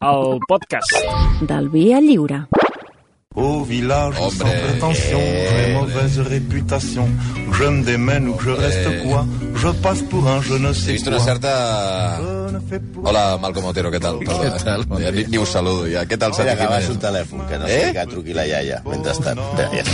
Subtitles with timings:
[0.00, 0.92] el podcast.
[1.40, 2.46] Del Via Lliure.
[3.36, 4.32] Au village Hombre.
[4.32, 7.06] sans prétention, j'ai mauvaise réputation.
[7.52, 11.04] Je me démène ou je reste quoi, je passe pour un je ne sais vist
[11.04, 11.16] quoi.
[11.16, 12.18] una certa...
[13.04, 14.16] Hola, Malcom Otero, què tal?
[14.24, 14.82] Què tal?
[15.02, 16.02] Ja, ni, ni us saludo, ja.
[16.08, 16.98] Què tal, Santi un Jiménez?
[17.02, 17.76] telèfon, que no Eh?
[17.84, 19.38] sé que truqui la iaia, mentrestant.
[19.58, 19.84] Ja, ja.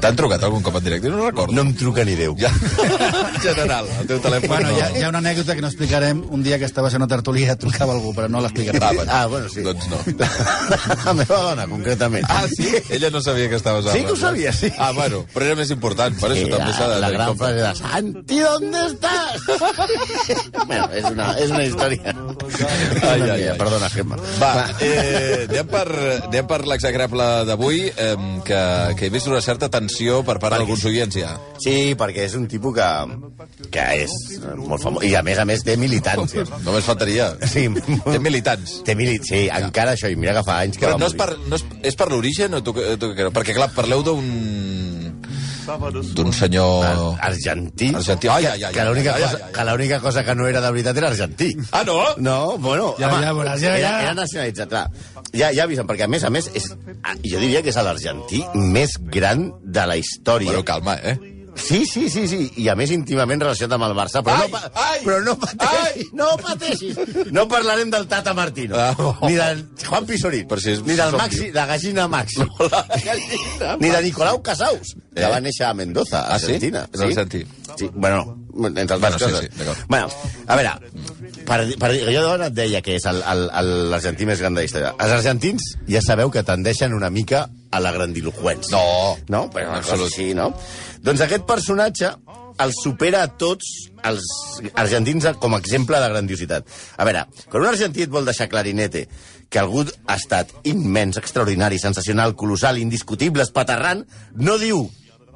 [0.00, 1.10] T'han trucat algun cop en directe?
[1.12, 1.52] No recordo.
[1.52, 2.34] No em truca ni Déu.
[2.40, 2.48] Ja.
[2.48, 4.76] En general, el teu telèfon Bueno, no.
[4.78, 6.22] hi ha, hi ha una anècdota que no explicarem.
[6.30, 8.82] Un dia que estaves en una tertúlia trucava algú, però no l'explicarem.
[8.82, 9.12] Ah, bueno.
[9.12, 9.60] Ah, bueno, sí.
[9.62, 10.00] Doncs no.
[11.06, 12.21] La meva dona, concretament.
[12.28, 12.68] Ah, sí?
[12.90, 14.70] Ella no sabia que estaves a Sí que ho sabia, sí.
[14.78, 17.74] Ah, bueno, però era més important, per això també s'ha de la gran frase de
[17.78, 19.46] Santi, ¿dónde estàs?
[20.66, 22.14] bueno, és una, és una història.
[23.02, 23.58] Ai, ai, ai.
[23.58, 24.18] Perdona, Gemma.
[24.40, 25.86] Va, eh, anem per,
[26.28, 28.14] anem per l'exagrable d'avui, eh,
[28.46, 28.62] que,
[28.98, 31.34] que he vist una certa tensió per part d'alguns oients ja.
[31.62, 32.88] Sí, perquè és un tipus que,
[33.72, 34.14] que és
[34.58, 35.04] molt famós.
[35.06, 36.44] I a més a més té militància.
[36.66, 37.32] Només faltaria.
[37.50, 37.68] Sí,
[38.06, 38.78] Té militants.
[38.86, 41.16] Té milit, sí, encara això, i mira que fa anys que Però va no és
[41.18, 43.30] per, no és, és per l'origen o tu, tu, què?
[43.34, 44.28] perquè clar, parleu d'un
[45.62, 46.82] d'un senyor...
[47.22, 47.92] Argentí.
[47.94, 48.28] Argentí.
[48.28, 49.88] Ai, ai, ai, que l'única ai, ai, cosa, ai, ai.
[49.88, 51.52] que cosa que no era de veritat era argentí.
[51.70, 52.00] Ah, no?
[52.18, 54.02] No, bueno, Ja, ja veuràs, ja, era, ja.
[54.02, 54.90] era nacionalitzat, clar.
[55.32, 56.66] Ja, ja avisen, perquè a més a més, és,
[57.04, 60.50] ah, jo diria que és l'argentí més gran de la història.
[60.50, 61.31] Bueno, calma, eh?
[61.54, 64.52] Sí, sí, sí, sí, i a més íntimament relacionat amb el Barça, però, Ai, no,
[64.56, 66.98] pa ai, però no pateixis, no pateixis.
[67.32, 69.28] No parlarem del Tata Martino, Ah, oh.
[69.28, 72.40] ni del Juan Pisorín, Per si és- ni del Maxi, de Gallina Maxi,
[73.80, 75.28] ni de Nicolau Casaus, que Eh?
[75.30, 76.46] va néixer a Mendoza, Ah, sí?
[76.46, 76.88] Argentina.
[76.92, 77.44] És argentí.
[77.76, 79.40] Sí, bueno, entre altres Bueno, sí, coses.
[79.52, 79.78] sí, d'acord.
[79.88, 80.08] bueno,
[80.46, 80.72] a veure,
[81.46, 84.92] per, per, jo d'on et deia que és l'argentí més gran de la història.
[84.98, 88.76] Els argentins ja sabeu que tendeixen una mica a la grandiloquència.
[88.76, 89.16] No.
[89.28, 89.46] No?
[89.50, 90.10] Però Absolut.
[90.12, 90.52] així, no?
[91.02, 92.12] Doncs aquest personatge
[92.62, 93.64] el supera a tots
[94.04, 94.26] els
[94.74, 96.66] argentins com a exemple de grandiositat.
[97.00, 99.06] A veure, quan un argentí et vol deixar clarinete
[99.52, 104.04] que algú ha estat immens, extraordinari, sensacional, colossal, indiscutible, espaterrant,
[104.36, 104.84] no diu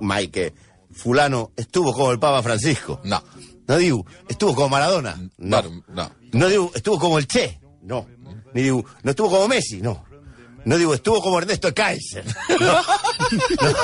[0.01, 0.51] mai que
[0.96, 3.01] fulano estuvo como el Papa Francisco.
[3.05, 3.23] No.
[3.68, 5.17] No diu, estuvo como Maradona.
[5.39, 5.62] No.
[5.62, 6.11] Bueno, no.
[6.33, 7.61] No diu, estuvo como el Che.
[7.83, 8.07] No.
[8.55, 9.80] Ni diu, no estuvo como Messi.
[9.83, 10.05] No.
[10.64, 12.24] No diu, estuvo como Ernesto Kaiser.
[12.61, 12.73] No.
[13.62, 13.74] no.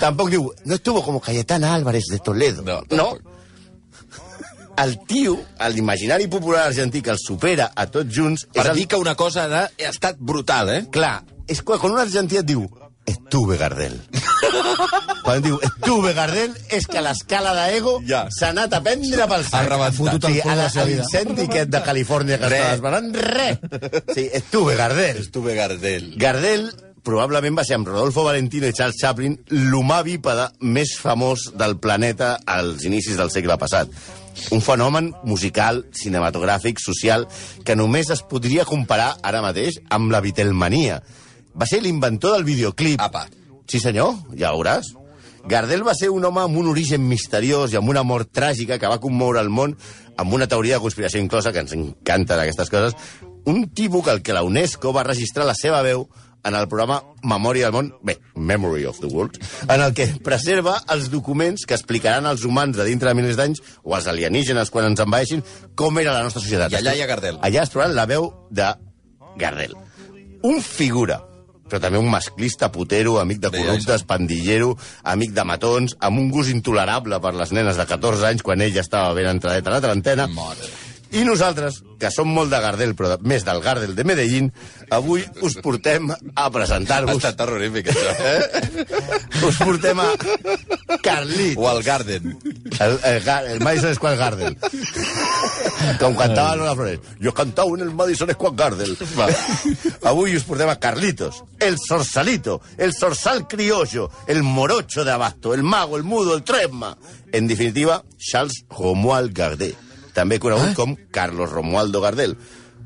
[0.00, 2.62] Tampoc diu, no estuvo como Cayetana Álvarez de Toledo.
[2.62, 3.18] No, no.
[4.76, 5.38] El tio,
[5.70, 8.48] l'imaginari popular argentí que el supera a tots junts...
[8.50, 8.80] Per és el...
[8.80, 10.80] dir que una cosa ha, ha estat brutal, eh?
[10.90, 12.66] Clar, és quan un argentí et diu
[13.06, 14.00] estuve Gardel.
[15.24, 18.26] quan diu estuve Gardel és que l'escala d'ego Ja.
[18.30, 19.54] s'ha anat a prendre pel sac.
[19.62, 19.94] Ha rebentat.
[19.94, 22.56] fotut el Sí, a de la- a l'incendi aquest de Califòrnia que Re.
[22.58, 23.58] estava esperant, res.
[24.14, 25.16] Sí, estuve Gardel.
[25.18, 26.14] Estuve Gardel.
[26.16, 26.72] Gardel
[27.02, 32.38] probablement va ser amb Rodolfo Valentino i Charles Chaplin l'humà bípede més famós del planeta
[32.46, 33.88] als inicis del segle passat.
[34.50, 37.28] Un fenomen musical, cinematogràfic, social,
[37.64, 41.02] que només es podria comparar ara mateix amb la Beatlemania.
[41.54, 43.00] Va ser l'inventor del videoclip.
[43.00, 43.26] Apa.
[43.70, 44.92] Sí, senyor, ja ho veuràs.
[45.48, 48.88] Gardel va ser un home amb un origen misteriós i amb una mort tràgica que
[48.88, 49.74] va commoure el món
[50.16, 52.94] amb una teoria de conspiració inclosa, que ens encanten aquestes coses,
[53.44, 56.06] un tipus que el que la UNESCO va registrar la seva veu
[56.44, 60.76] en el programa Memòria del Món, bé, Memory of the World, en el que preserva
[60.92, 64.90] els documents que explicaran als humans de dintre de milers d'anys, o als alienígenes quan
[64.90, 65.44] ens envaeixin,
[65.74, 66.72] com era la nostra societat.
[66.72, 67.40] I allà hi ha Gardel.
[67.40, 68.68] Allà es trobaran la veu de
[69.40, 69.72] Gardel.
[70.44, 71.22] Un figura,
[71.68, 76.52] però també un masclista putero, amic de corruptes, pandillero, amic de matons, amb un gust
[76.52, 79.84] intolerable per les nenes de 14 anys quan ell ja estava ben entradeta a la
[79.88, 80.28] trentena.
[80.34, 80.93] Mare.
[81.14, 84.48] I nosaltres, que som molt de Gardel, però més del Gardel de Medellín,
[84.90, 87.20] avui us portem a presentar-vos...
[87.20, 88.14] estat terrorífic, això.
[88.18, 89.44] Eh?
[89.46, 90.08] Us portem a
[91.04, 92.34] Carlit, O al Garden.
[92.80, 94.58] el, el, el Madison Square Garden.
[96.00, 97.00] Com cantava Lola Flores.
[97.22, 98.96] Jo cantava en el Madison Square Garden.
[99.18, 99.28] Va.
[100.10, 105.62] Avui us portem a Carlitos, el Sorsalito, el Sorsal Criollo, el Morocho de Abasto, el
[105.62, 106.96] Mago, el Mudo, el Tresma.
[107.32, 109.74] En definitiva, Charles Romuald Gardel,
[110.14, 112.36] també conegut com Carlos Romualdo Gardel,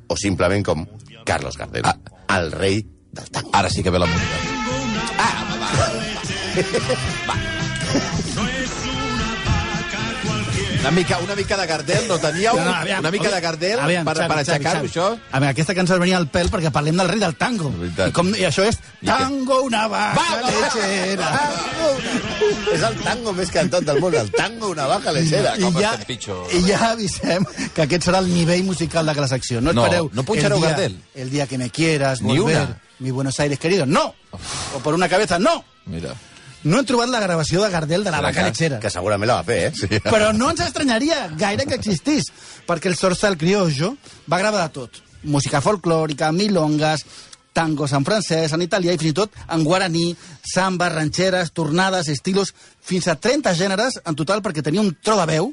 [0.08, 0.86] o simplement com
[1.28, 1.96] Carlos Gardel, Ah.
[2.38, 2.82] el rei
[3.12, 3.50] del tango.
[3.52, 4.36] Ara sí que ve la música.
[5.18, 5.68] Ah, va,
[7.28, 8.44] va.
[10.80, 12.54] Una mica, una mica de Gardel, no teníeu?
[12.56, 15.06] No, no, aviam, una mica de Gardel aviam, per, Xavi, per aixecar-ho, això?
[15.18, 17.72] A veure, aquesta cançó venia al pèl perquè parlem del rei del tango.
[17.82, 21.32] I, com, I això és tango, una vaca Va, lechera.
[22.74, 25.56] És el tango més cantat del món, el tango una vaca lechera.
[25.58, 25.92] I com ja.
[26.54, 29.60] I ja avisem que aquest serà el nivell musical de la secció.
[29.60, 30.98] No, No, espereu no punxareu el dia, Gardel.
[31.14, 32.80] El día que me quieras, Ni volver, una.
[33.00, 33.84] mi Buenos Aires querido.
[33.84, 34.14] No!
[34.74, 35.64] O por una cabeza, no!
[35.86, 36.14] Mira.
[36.64, 38.80] No he trobat la gravació de Gardel de la vaca lechera.
[38.82, 39.72] Que segurament la va fer, eh?
[39.78, 40.00] Sí.
[40.02, 42.32] Però no ens estranyaria gaire que existís,
[42.66, 43.96] perquè el Sorsal Criollo
[44.30, 45.02] va gravar de tot.
[45.22, 47.04] música folclòrica, milongas,
[47.52, 50.12] tangos en francès, en italià i fins i tot en guaraní,
[50.46, 55.26] samba, ranxeres, tornades, estilos, fins a 30 gèneres en total perquè tenia un tro de
[55.26, 55.50] veu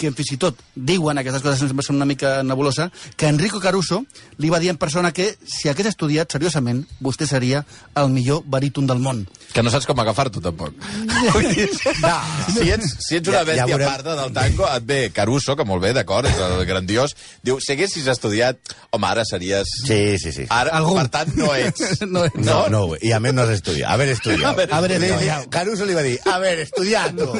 [0.00, 2.88] que fins i tot diuen, aquestes coses sempre són una mica nebulosa,
[3.20, 4.00] que Enrico Caruso
[4.40, 7.64] li va dir en persona que si hagués estudiat seriosament, vostè seria
[8.00, 9.26] el millor baríton del món.
[9.52, 10.72] Que no saps com agafar-t'ho, tampoc.
[11.34, 11.68] Vull dir,
[12.00, 12.14] No.
[12.54, 13.88] si, ets, si ets una Ja- ja bèstia veurem.
[13.90, 17.14] parda del tango, et ve Caruso, que molt bé, d'acord, és el grandiós.
[17.42, 18.58] Diu, si haguessis estudiat,
[18.90, 19.68] home, ara series...
[19.86, 20.46] Sí, sí, sí.
[20.48, 20.94] Ara, Algú.
[20.96, 21.98] per tant, no ets.
[22.10, 23.00] No, No, no, güey.
[23.02, 23.92] y a menos no has estudiado.
[23.92, 24.56] Haber estudiado.
[24.72, 25.50] Haber estudiado.
[25.50, 27.32] Caruso le iba a decir, haber estudiado.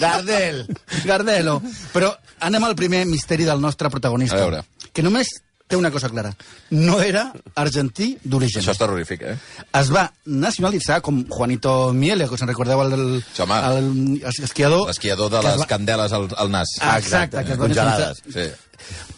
[0.00, 0.66] Gardel.
[1.04, 1.60] Gardelo.
[1.92, 1.97] Però
[2.40, 4.36] anem al primer misteri del nostre protagonista.
[4.36, 4.62] A veure.
[4.92, 5.28] Que només
[5.68, 6.30] té una cosa clara.
[6.70, 8.62] No era argentí d'origen.
[8.62, 9.34] Això és terrorífic, eh?
[9.76, 14.44] Es va nacionalitzar com Juanito Miele, que us en recordeu el, el, Sí, el, el
[14.44, 14.86] esquiador.
[14.88, 16.68] L'esquiador de les va- candeles al, al nas.
[16.80, 18.14] Ah, exacte, que es va nacionalitzar.
[18.32, 18.48] Sí.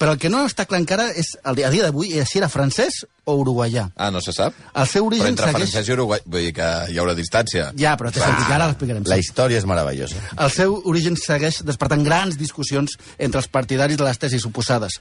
[0.01, 3.03] Però el que no està clar encara és, a dia d'avui, és si era francès
[3.29, 3.89] o uruguaià.
[3.97, 4.57] Ah, no se sap?
[4.75, 5.71] El seu Però origen entre segueix...
[5.71, 7.71] francès i uruguai, vull dir que hi haurà distància.
[7.79, 9.05] Ja, però t'he sentit, ara l'explicarem.
[9.11, 10.23] La història és meravellosa.
[10.37, 15.01] El seu origen segueix despertant grans discussions entre els partidaris de les tesis oposades.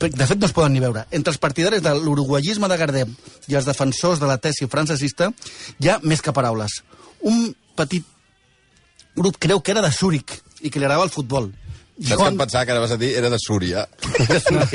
[0.00, 1.06] De fet, no es poden ni veure.
[1.14, 3.14] Entre els partidaris de l'uruguayisme de Gardem
[3.46, 5.30] i els defensors de la tesi francesista
[5.78, 6.80] hi ha més que paraules.
[7.22, 8.04] Un petit
[9.16, 11.48] grup creu que era de Zúrich i que li agradava el futbol.
[11.96, 13.86] Saps que em pensava que ara vas a dir era de Súria.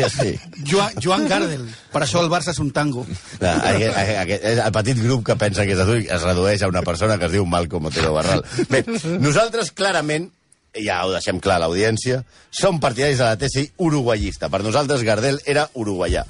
[0.09, 0.33] sí.
[0.65, 1.67] Joan, Joan Gardel.
[1.93, 3.05] Per això el Barça és un tango.
[3.37, 6.81] Clar, aquest, aquest, el petit grup que pensa que és adult es redueix a una
[6.87, 8.41] persona que es diu Malcom Otero Barral.
[8.71, 8.83] Bé,
[9.21, 10.31] nosaltres clarament,
[10.73, 14.49] ja ho deixem clar a l'audiència, som partidaris de la tesi uruguayista.
[14.49, 16.25] Per nosaltres Gardel era uruguaià.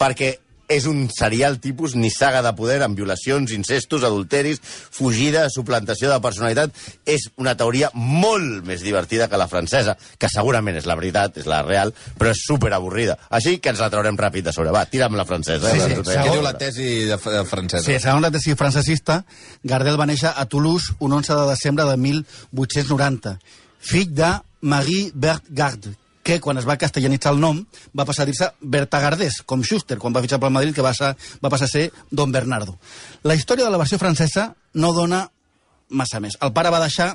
[0.00, 0.34] Perquè
[0.72, 6.18] és un serial tipus ni saga de poder amb violacions, incestos, adulteris, fugida, suplantació de
[6.24, 6.72] personalitat.
[7.06, 11.46] És una teoria molt més divertida que la francesa, que segurament és la veritat, és
[11.50, 13.18] la real, però és super avorrida.
[13.30, 14.72] Així que ens la traurem ràpid de sobre.
[14.74, 15.70] Va, tira'm la francesa.
[15.72, 17.84] Sí, eh, sí, la- Què diu la tesi de, de francesa?
[17.86, 19.22] Sí, segons la tesi francesista,
[19.62, 23.38] Gardel va néixer a Toulouse un 11 de desembre de 1890,
[23.80, 24.32] fill de
[24.62, 25.88] Marie Bertgard,
[26.22, 27.58] que quan es va castellanitzar el nom
[27.98, 31.12] va passar a dir-se Bertagardès, com Schuster, quan va fitxar pel Madrid, que va, ser,
[31.42, 32.78] va passar a ser Don Bernardo.
[33.24, 35.26] La història de la versió francesa no dona
[35.90, 36.38] massa més.
[36.40, 37.12] El pare va deixar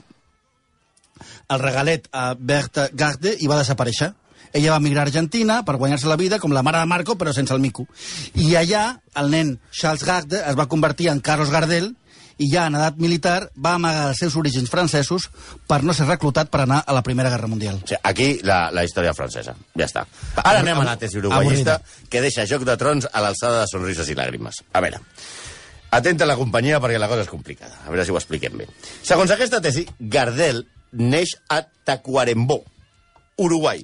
[1.49, 4.11] el regalet a Berta Garde i va desaparèixer.
[4.55, 7.33] Ella va migrar a Argentina per guanyar-se la vida com la mare de Marco, però
[7.35, 7.87] sense el mico.
[8.35, 8.83] I allà
[9.19, 11.95] el nen Charles Garde es va convertir en Carlos Gardel
[12.37, 15.27] i ja en edat militar va amagar els seus orígens francesos
[15.67, 17.81] per no ser reclutat per anar a la Primera Guerra Mundial.
[17.81, 19.55] O sigui, aquí la, la història francesa.
[19.77, 20.05] Ja està.
[20.43, 21.79] Ara anem a la tesi uruguayista,
[22.09, 24.61] que deixa Joc de Trons a l'alçada de sonrises i làgrimes.
[24.73, 25.01] A veure,
[25.97, 27.81] atenta a la companyia perquè la cosa és complicada.
[27.85, 28.69] A veure si ho expliquem bé.
[29.01, 30.65] Segons aquesta tesi, Gardel
[30.97, 32.61] neix a Tacuarembó,
[33.37, 33.83] Uruguai.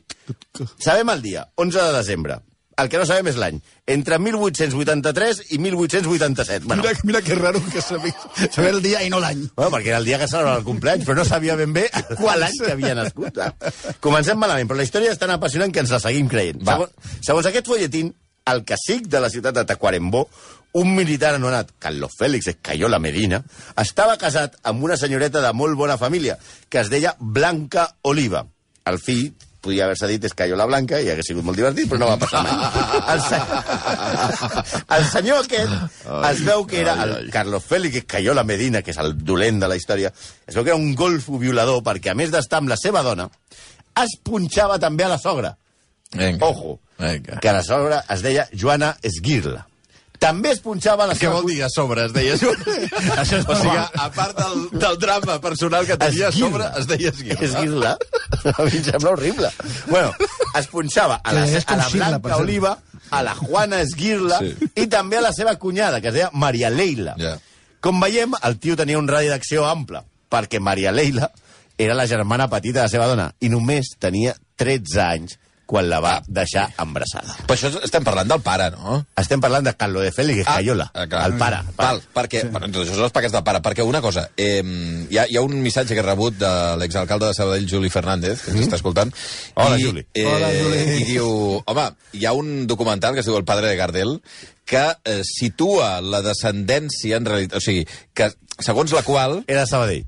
[0.81, 2.39] Sabem el dia, 11 de desembre.
[2.77, 3.59] El que no sabem és l'any.
[3.93, 6.65] Entre 1883 i 1887.
[6.65, 8.13] Bueno, Mira, mira que raro que saber,
[8.49, 9.43] saber el dia i no l'any.
[9.55, 11.85] Bueno, perquè era el dia que celebrava el compleany, però no sabia ben bé
[12.17, 13.37] qual any que havia nascut.
[14.03, 16.63] Comencem malament, però la història és tan apassionant que ens la seguim creient.
[16.65, 16.79] Va.
[16.79, 18.13] Segons, segons aquest folletín,
[18.49, 20.25] el cacic de la ciutat de Tacuarembó,
[20.73, 23.43] un militar anomenat Carlos Félix Escayola Medina,
[23.79, 28.47] estava casat amb una senyoreta de molt bona família, que es deia Blanca Oliva.
[28.89, 29.29] El fill
[29.63, 32.53] podia haver-se dit Escayola Blanca i hagués sigut molt divertit, però no va passar mai.
[33.13, 33.39] El, se...
[34.97, 39.15] el senyor aquest es veu que era el Carlos Félix Escayola Medina, que és el
[39.23, 42.61] dolent de la història, es veu que era un golfo violador perquè, a més d'estar
[42.61, 43.29] amb la seva dona,
[44.03, 45.55] es punxava també a la sogra.
[46.13, 46.45] Vinga.
[46.45, 47.39] Ojo, Vinga.
[47.41, 49.67] que la sogra es deia Joana Esguirla.
[50.23, 51.33] També es punxava a la Què seva...
[51.41, 52.37] vol dir a sobre, es deia?
[53.21, 56.87] Això és o sigui, a part del, del drama personal que tenia a sobre, es
[56.87, 57.43] deia esguirla.
[57.49, 57.93] Esguirla?
[58.57, 59.49] A mi em sembla horrible.
[59.89, 60.13] Bueno,
[60.59, 62.37] es punxava a la, a la Blanca.
[62.37, 62.73] Oliva,
[63.11, 64.71] a la Juana Esguirla Sí.
[64.83, 67.13] i també a la seva cunyada, que es deia Maria Leila.
[67.19, 67.35] Ja.
[67.83, 70.01] Com veiem, el tio tenia un radi d'acció ample,
[70.31, 71.29] perquè Maria Leila
[71.77, 75.99] era la germana petita de la seva dona i només tenia 13 anys quan la
[76.03, 77.35] va deixar embarassada.
[77.47, 78.99] Però això estem parlant del pare, no?
[79.19, 81.23] Estem parlant de Carlo de Félix Escayola, ah, clar.
[81.29, 81.61] el pare.
[81.77, 84.61] Val, perquè, bueno, doncs això són les paques del pare, perquè una cosa, eh,
[85.09, 88.43] hi, ha, hi ha un missatge que he rebut de l'exalcalde de Sabadell, Juli Fernández,
[88.43, 89.13] que ens està escoltant.
[89.55, 90.05] Hola, i, Juli.
[90.13, 90.83] Eh, Hola, Juli.
[90.99, 91.29] I diu,
[91.65, 91.87] home,
[92.19, 94.17] hi ha un documental que es diu El padre de Gardel,
[94.65, 99.67] que eh, situa la descendència, en realitat, o sigui, que segons la qual Era de
[99.71, 100.05] Sabadell.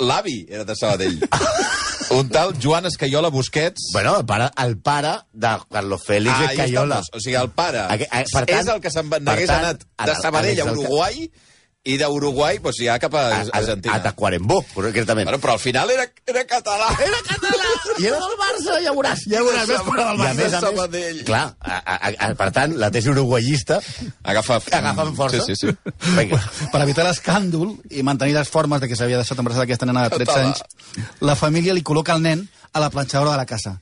[0.00, 1.20] l'avi era de Sabadell.
[2.10, 6.56] un tal Joan Escaiola Busquets, Bueno, el pare, el pare de Carlos Félix Ah, ahí
[6.56, 6.94] Escayola.
[7.00, 7.10] estamos.
[7.12, 10.06] O sigui, el pare Aqu- eh, per tant- és el que se'n tant, anat a
[10.06, 11.30] de Sabadell a a Uruguai
[11.88, 13.94] i d'Uruguai doncs, ja cap a A, a, Argentina.
[13.96, 15.26] a Tacuarembó, concretament.
[15.28, 16.90] Bueno, però al final era, era català.
[17.08, 17.68] Era català!
[17.98, 19.22] I era del Barça, ja veuràs.
[19.30, 20.36] Ja veuràs, ves fora del I a Barça.
[20.38, 23.80] més a més, clar, a, a, a, per tant, la tesi uruguayista
[24.28, 24.60] Agafa...
[24.78, 25.40] agafa amb força.
[25.46, 25.94] Sí, sí, sí.
[26.18, 26.38] Vinga.
[26.72, 30.14] Per evitar l'escàndol i mantenir les formes de que s'havia deixat embarassada aquesta nena de
[30.20, 30.52] 13 Català.
[30.52, 33.78] anys, la família li col·loca el nen a la planxadora de la casa.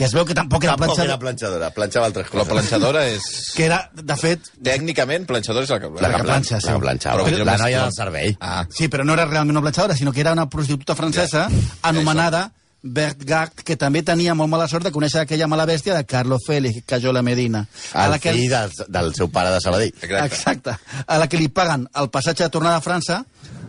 [0.00, 1.12] Que es veu que tampoc era Tampoc planxadora.
[1.12, 2.52] era planxadora, planxava altres La coses.
[2.54, 3.24] planxadora és...
[3.54, 5.90] Que era, de fet, Tècnicament, planxadora és la que...
[6.00, 6.66] La que planxa, planxa, sí.
[6.66, 7.24] la que planxava.
[7.26, 8.32] Però dir, la noia del servei.
[8.40, 11.48] Ah, Sí, però no era realment una planxadora, sinó que era una prostituta francesa
[11.82, 12.46] anomenada
[12.82, 16.40] Bert Gart, que també tenia molt mala sort de conèixer aquella mala bèstia de Carlos
[16.46, 17.66] Félix Cayola Medina.
[17.92, 19.92] a El la que, fill del, del seu pare de Sabadell.
[20.00, 20.24] exacte.
[20.24, 20.76] exacte.
[21.06, 23.18] A la que li paguen el passatge de tornada a França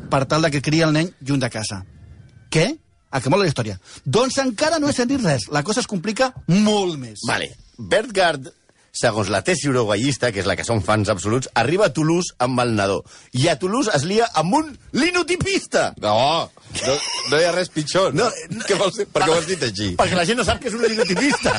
[0.09, 1.81] per tal de que cria el nen lluny de casa.
[2.49, 2.69] Què?
[3.11, 3.77] A que mola la història.
[4.05, 5.49] Doncs encara no he sentit res.
[5.51, 7.25] La cosa es complica molt més.
[7.27, 7.51] Vale.
[7.77, 8.51] Bert Gard,
[8.91, 12.59] segons la tesi uruguayista, que és la que són fans absoluts, arriba a Toulouse amb
[12.59, 13.01] el nadó.
[13.39, 15.93] I a Toulouse es lia amb un linotipista.
[16.01, 16.49] No,
[16.81, 16.95] no,
[17.31, 18.13] no hi ha res pitjor.
[18.13, 19.07] No, no, Què vols dir?
[19.11, 19.89] Per què ho has dit així?
[20.01, 21.55] Perquè la gent no sap que és un linotipista.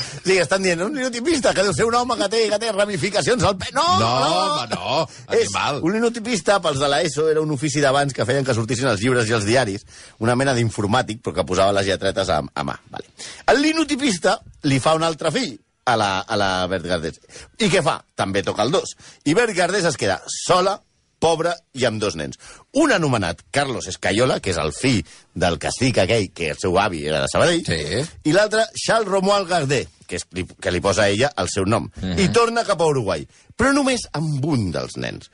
[0.00, 2.72] O sigui, estan dient, un linotipista, que deu ser un home que té, que té
[2.72, 3.70] ramificacions al pe...
[3.76, 4.98] No, No, no,
[5.32, 5.80] És animal.
[5.86, 9.28] un linotipista, pels de l'ESO, era un ofici d'abans que feien que sortissin els llibres
[9.30, 9.84] i els diaris,
[10.20, 12.76] una mena d'informàtic, però que posava les lletretes a, a mà.
[12.92, 13.08] Vale.
[13.52, 15.56] El linotipista li fa un altre fill,
[15.92, 17.20] a la, a la Bert Gardés.
[17.58, 17.98] I què fa?
[18.16, 18.96] També toca el dos.
[19.24, 20.78] I Bert Gardés es queda sola,
[21.20, 22.38] pobra i amb dos nens.
[22.80, 25.02] Un anomenat Carlos Escayola, que és el fill
[25.36, 28.06] del cacic aquell, que el seu avi era de Sabadell, Sí.
[28.24, 30.24] i l'altre, Charles Romuald Gardé, que, és,
[30.58, 32.18] que li posa a ella el seu nom, Mhm.
[32.24, 33.26] i torna cap a Uruguai.
[33.54, 35.30] Però només amb un dels nens.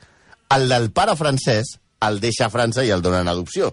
[0.51, 3.71] El del pare francès el deixa a França i el dona en adopció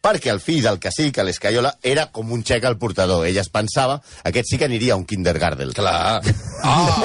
[0.00, 3.26] perquè el fill del cacic, l'Escaiola, era com un xec al portador.
[3.28, 5.72] Ella es pensava, aquest sí que aniria a un kindergarten.
[5.76, 6.22] Clar.
[6.64, 7.04] Oh!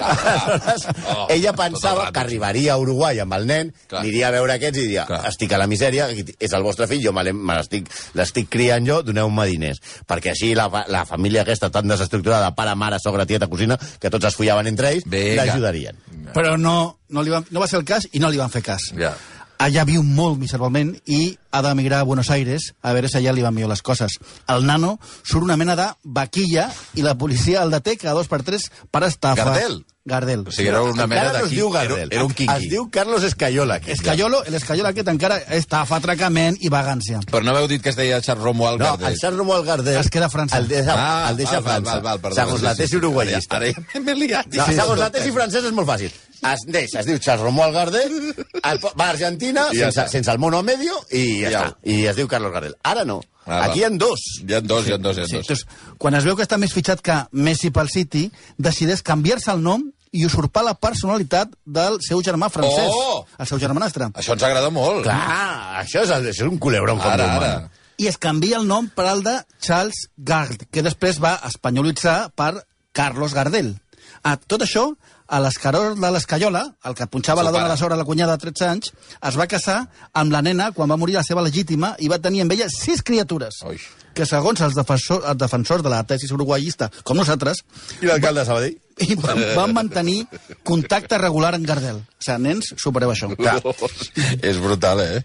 [0.00, 4.02] Aleshores, Oh, ella pensava que arribaria a Uruguai amb el nen, Clar.
[4.02, 5.22] aniria a veure aquests i diria, Clar.
[5.30, 9.80] estic a la misèria, és el vostre fill, jo me l'estic criant jo, doneu-me diners.
[10.08, 14.30] Perquè així la, la família aquesta tan desestructurada, pare, mare, sogra, tieta, cosina, que tots
[14.30, 15.98] es follaven entre ells, l'ajudarien.
[16.34, 16.76] Però no,
[17.10, 18.90] no, li van, no va ser el cas i no li van fer cas.
[18.98, 19.14] Ja.
[19.60, 23.42] Allà viu molt miserablement i ha d'emigrar a Buenos Aires a veure si allà li
[23.44, 24.16] van millor les coses.
[24.48, 28.40] El nano surt una mena de vaquilla i la policia el deté cada dos per
[28.42, 29.44] tres per estafa.
[29.44, 29.82] Gardel?
[30.10, 30.46] Gardel.
[30.48, 31.56] O sigui, era una mena Encara no es de...
[31.58, 32.06] diu Gardel.
[32.06, 32.54] Era, era un quinqui.
[32.54, 33.74] Es diu Carlos Escaiola.
[33.82, 34.00] aquest.
[34.00, 37.20] Escayolo, l'escayolo aquest encara estafa, atracament i vagància.
[37.30, 39.12] Però no m'heu dit que es deia Charles Romuald No, Gardel.
[39.12, 40.00] el Charles Romuald Gardel...
[40.00, 40.56] Es queda a França.
[40.56, 41.92] El deixa, Ah, el deixa val, val, França.
[41.92, 43.56] val, val, perdó, segons la tesi uruguayista.
[43.60, 44.48] Ara ja m'he liat.
[44.56, 46.16] No, Sí, segons la tesi francesa és molt fàcil.
[46.42, 48.14] Es deixa, es diu Charles Romuald Gardel,
[48.62, 50.08] el, va a Argentina, I ja sense, està.
[50.08, 51.60] sense el mono a medio, i ja, Ja.
[51.68, 51.76] està.
[51.84, 52.76] I es diu Carlos Gardel.
[52.82, 53.20] Ara no.
[53.46, 54.20] Ah, Aquí hi ha dos.
[54.46, 55.42] Hi ha dos, hi ha dos, hi ha Sí, dos.
[55.50, 55.66] entonces,
[55.98, 59.84] quan es veu que està més fitxat que Messi pel City, decideix canviar-se el nom
[60.12, 63.26] i usurpar la personalitat del seu germà francès, Oh!
[63.38, 64.06] el seu germanastre.
[64.14, 65.02] Això ens agrada molt.
[65.04, 67.52] Clar, això és, això és un culebron com Ara, Déu ara.
[67.58, 67.70] mana.
[67.98, 72.64] I es canvia el nom per al de Charles Gard, que després va espanyolitzar per
[72.92, 73.76] Carlos Gardel.
[74.22, 74.94] A tot això,
[75.30, 78.50] a l'escaror de l'Escaiola, el que punxava la dona a la sobre, la cunyada de
[78.50, 78.90] 13 anys,
[79.30, 79.78] es va casar
[80.12, 83.04] amb la nena quan va morir la seva legítima i va tenir amb ella sis
[83.06, 83.62] criatures.
[83.70, 83.78] Ui.
[84.14, 87.62] Que segons els, defensor, els defensors de la tesis uruguayista, com nosaltres,
[88.02, 88.76] I l'alcalde de Sabadell?
[89.06, 90.18] i van, van mantenir
[90.66, 92.02] contacte regular amb Gardel.
[92.02, 93.30] O sigui, nens, supereu això.
[93.38, 93.60] Clar.
[94.50, 95.22] És brutal, eh?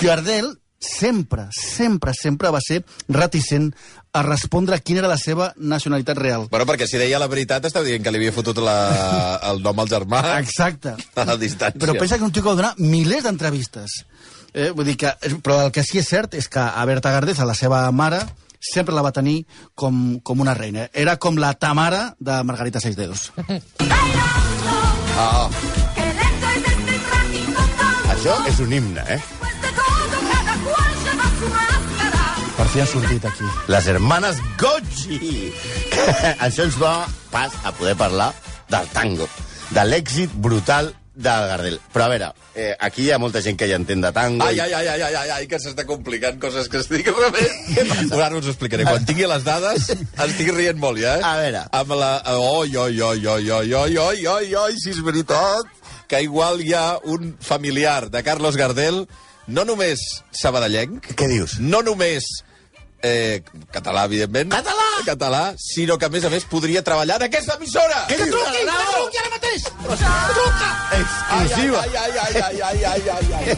[0.00, 3.70] Gardel sempre, sempre, sempre va ser reticent
[4.12, 6.46] a respondre quina era la seva nacionalitat real.
[6.52, 8.76] Bueno, perquè si deia la veritat estava dient que li havia fotut la,
[9.52, 10.96] el nom al germà Exacte.
[11.22, 11.80] a la distància.
[11.80, 14.02] Però pensa que un tio que va donar milers d'entrevistes.
[14.52, 17.40] Eh, vull dir que, però el que sí és cert és que a Berta Gardés,
[17.40, 18.20] a la seva mare,
[18.62, 20.90] sempre la va tenir com, com una reina.
[20.92, 23.30] Era com la Tamara de Margarita Seis Dedos.
[25.12, 25.44] Ah.
[28.14, 29.41] Això és un himne, eh?
[32.62, 33.46] Per fi han sortit aquí.
[33.74, 35.18] Les hermanes Gocci.
[36.46, 38.28] Això ens dona pas a poder parlar
[38.70, 39.26] del tango,
[39.74, 41.78] de l'èxit brutal del Gardel.
[41.92, 44.46] Però a veure, eh, aquí hi ha molta gent que ja entén de tango.
[44.46, 48.14] Ai, i- ai, ai, ai, ai, ai, ai, que s'està complicant coses que estic rebent.
[48.14, 48.86] Ara us ho explicaré.
[48.86, 49.90] Quan tingui les dades,
[50.28, 51.26] estic rient molt, ja, eh?
[51.26, 51.64] A veure.
[51.80, 52.12] Amb la...
[52.38, 55.66] Oi, oi, oi, oi, oi, oi, oi, oi, oi, si és veritat
[56.08, 59.02] que igual hi ha un familiar de Carlos Gardel,
[59.50, 59.98] no només
[60.30, 61.58] sabadellenc, Què dius?
[61.58, 62.30] no només
[63.02, 64.50] eh, català, evidentment.
[64.52, 64.88] Català!
[65.06, 68.04] Català, sinó que, a més a més, podria treballar en aquesta emissora!
[68.08, 68.28] Dius?
[68.30, 69.62] truqui, que truqui ara mateix!
[70.92, 71.80] Exclusiva.
[71.82, 73.56] Ai, ai, ai, ai, ai, ai, ai, ai, ai.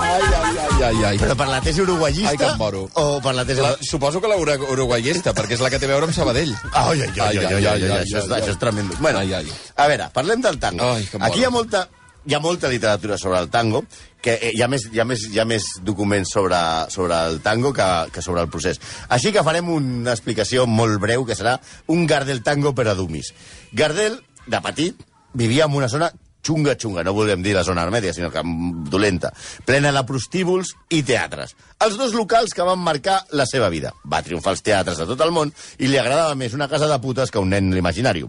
[0.00, 1.18] Ai, ai, ai, ai, ai.
[1.18, 2.88] Però per la tesi Ai, que uruguayista em moro.
[2.94, 3.60] o per la tesi...
[3.60, 6.52] La, suposo que la uruguaiesta, perquè és la que té a veure amb Sabadell.
[6.72, 8.96] Ai, ai, ai, ai, ai, ai, ai, ai, això, és, ai, això és tremendo.
[9.00, 9.46] Bueno, Ai, ai.
[9.76, 10.92] a veure, parlem del tango.
[10.94, 11.64] Ai, que em Aquí hi ha moro.
[11.64, 11.88] molta
[12.30, 13.82] hi ha molta literatura sobre el tango,
[14.22, 16.60] que eh, hi, ha més, hi, ha més, hi ha més documents sobre,
[16.94, 18.78] sobre el tango que, que sobre el procés.
[19.10, 21.56] Així que farem una explicació molt breu, que serà
[21.90, 23.32] un Gardel tango per a dumis.
[23.74, 25.02] Gardel, de petit,
[25.34, 26.12] vivia en una zona
[26.46, 28.42] xunga, xunga, no volem dir la zona armèdia, sinó que
[28.90, 29.32] dolenta,
[29.64, 31.54] plena de prostíbuls i teatres.
[31.80, 33.92] Els dos locals que van marcar la seva vida.
[34.04, 36.98] Va triomfar als teatres de tot el món i li agradava més una casa de
[37.00, 38.24] putes que un nen l'imaginari.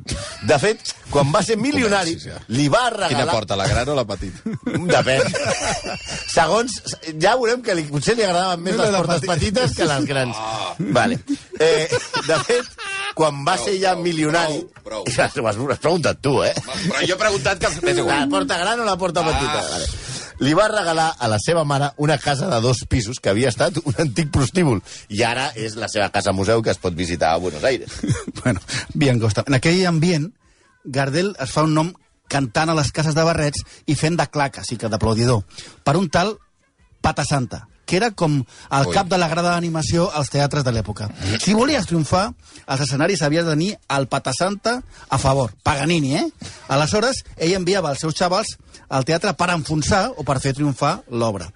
[0.48, 2.40] De fet, quan va ser milionari, Comencis, ja.
[2.56, 3.34] li va Quina regalar...
[3.34, 4.56] porta, la gran o la petita?
[4.96, 5.28] Depèn.
[6.32, 6.80] Segons...
[7.22, 10.38] Ja veurem que li, potser li agradaven més les portes petites que les grans.
[10.96, 11.20] Vale.
[11.60, 11.88] Eh,
[12.28, 12.70] de fet,
[13.16, 14.62] quan va ser ja milionari...
[14.82, 15.10] prou, prou.
[15.12, 16.54] Ja, Ho has, ho has preguntat tu, eh?
[16.56, 17.94] Però jo he preguntat que...
[18.12, 19.62] La porta gran o la porta petita?
[19.72, 19.88] Vale.
[20.42, 23.78] Li va regalar a la seva mare una casa de dos pisos que havia estat
[23.84, 24.80] un antic prostíbul
[25.14, 28.00] i ara és la seva casa museu que es pot visitar a Buenos Aires.
[28.42, 28.62] bueno,
[28.96, 29.44] bien costa.
[29.46, 30.32] En aquell ambient,
[30.84, 31.92] Gardel es fa un nom
[32.32, 35.44] cantant a les cases de barrets i fent de claca, sí que d'aplaudidor,
[35.86, 36.38] per un tal
[37.02, 38.94] Pata Santa, que era com el Ui.
[38.96, 41.10] cap de la grada d'animació als teatres de l'època.
[41.44, 42.30] Si volies triomfar,
[42.64, 44.78] als escenaris havies de tenir el Pata Santa
[45.10, 45.52] a favor.
[45.62, 46.24] Paganini, eh?
[46.72, 48.56] Aleshores, ell enviava els seus xavals
[48.88, 51.50] al teatre per enfonsar o per fer triomfar l'obra.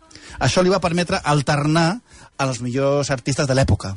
[0.44, 1.88] Això li va permetre alternar
[2.36, 3.96] a els millors artistes de l'època.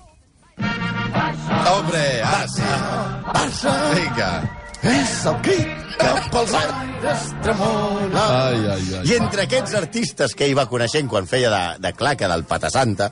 [0.58, 2.70] Hombre, ara sí.
[3.34, 4.57] Barça Vinga.
[4.86, 8.22] És el crit que pels aires tremona.
[8.22, 9.02] Ai, ai, ai.
[9.08, 12.70] I entre aquests artistes que ell va coneixent quan feia de, de claca del Pata
[12.70, 13.10] Santa,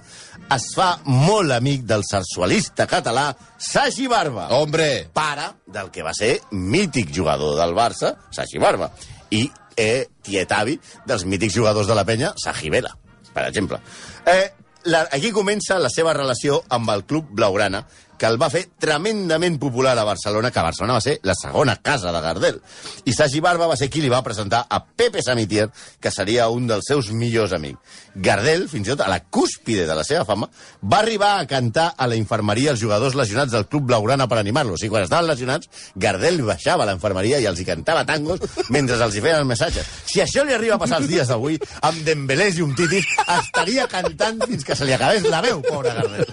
[0.55, 5.09] es fa molt amic del sensualista català Sagi Barba, Hombre.
[5.13, 8.93] pare del que va ser mític jugador del Barça, Sagi Barba,
[9.35, 12.95] i eh, tietavi dels mítics jugadors de la penya, Sagi Vela,
[13.35, 13.81] per exemple.
[14.27, 14.53] Eh,
[14.87, 17.83] la, aquí comença la seva relació amb el club blaugrana,
[18.19, 22.13] que el va fer tremendament popular a Barcelona, que Barcelona va ser la segona casa
[22.13, 22.61] de Gardel.
[23.05, 25.69] I Sagi Barba va ser qui li va presentar a Pepe Samitier,
[26.01, 28.03] que seria un dels seus millors amics.
[28.17, 30.49] Gardel, fins i tot a la cúspide de la seva fama,
[30.83, 34.83] va arribar a cantar a la infermeria els jugadors lesionats del club blaugrana per animar-los.
[34.83, 38.41] I quan estaven lesionats, Gardel baixava a la infermeria i els hi cantava tangos
[38.73, 39.85] mentre els hi feien el missatge.
[40.07, 43.03] Si això li arriba a passar els dies d'avui, amb Dembélés i un Titi,
[43.37, 46.25] estaria cantant fins que se li acabés la veu, pobre Gardel.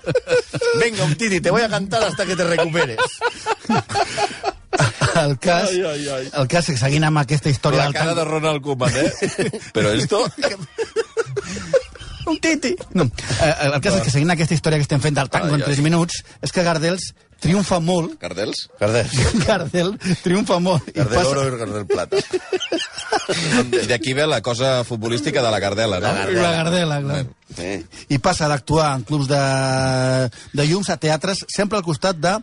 [0.79, 2.99] Venga, un Titi, te voy a cantar hasta que te recuperes.
[5.13, 6.29] El cas, Ai, ai, ai.
[6.41, 8.19] el cas que seguint amb aquesta història La del cara tango...
[8.19, 9.11] de Ronald Koeman, eh?
[9.75, 10.23] Però esto...
[12.25, 12.71] Un titi!
[12.97, 15.59] No, eh, el cas és que seguint aquesta història que estem fent del tango Ai,
[15.59, 15.85] en 3 ai.
[15.85, 17.11] minuts, és que Gardels
[17.43, 18.67] triomfa molt, Cardels?
[18.79, 19.09] Gardel.
[19.47, 21.31] Gardel triomfa molt i Gardel passa...
[21.33, 22.21] oro i Gardel plata.
[23.83, 26.07] I d'aquí ve la cosa futbolística de la Gardela, no?
[26.07, 26.41] La Gardela.
[26.41, 27.23] La Gardela, clar.
[27.63, 27.79] Eh?
[28.09, 29.41] I passa d'actuar en clubs de,
[30.53, 32.37] de llums a teatres sempre al costat de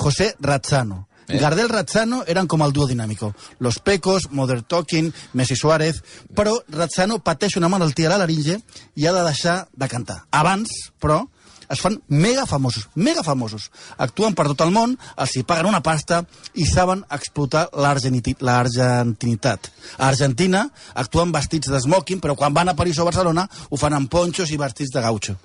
[0.00, 1.06] José Razzano.
[1.28, 1.38] Eh.
[1.38, 3.32] Gardel Razzano eren com el duo dinàmico.
[3.58, 6.02] Los Pecos, Modern Talking, Messi Suárez...
[6.34, 8.58] Però Razzano pateix una malaltia a la laringe
[8.96, 10.24] i ha de deixar de cantar.
[10.30, 11.24] Abans, però,
[11.70, 13.70] es fan mega famosos, mega famosos.
[13.98, 16.24] Actuen per tot el món, els hi paguen una pasta
[16.58, 19.70] i saben explotar l'argentinitat.
[19.98, 23.94] A Argentina actuen vestits de smoking, però quan van a París o Barcelona ho fan
[23.96, 25.36] amb ponxos i vestits de gaucho.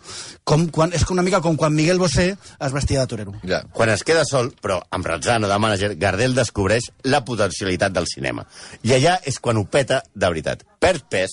[0.43, 3.35] Com quan, és una mica com quan Miguel Bosé es vestia de torero.
[3.45, 3.63] Ja.
[3.71, 8.45] Quan es queda sol, però amb Razzano de mànager, Gardel descobreix la potencialitat del cinema.
[8.83, 10.65] I allà és quan ho peta de veritat.
[10.85, 11.31] Perd pes,